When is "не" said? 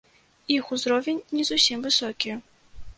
1.37-1.47